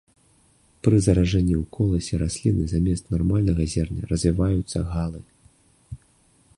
[0.85, 5.21] Пры заражэнні ў коласе расліны замест нармальнага зерня развіваюцца галы.